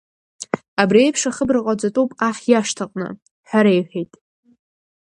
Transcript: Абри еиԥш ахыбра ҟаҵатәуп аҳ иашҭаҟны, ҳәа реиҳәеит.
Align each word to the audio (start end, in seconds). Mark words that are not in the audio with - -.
Абри 0.81 0.99
еиԥш 1.03 1.21
ахыбра 1.29 1.65
ҟаҵатәуп 1.65 2.11
аҳ 2.27 2.37
иашҭаҟны, 2.51 3.07
ҳәа 3.49 3.59
реиҳәеит. 3.65 4.11